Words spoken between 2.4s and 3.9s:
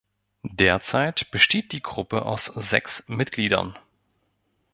sechs Mitgliedern.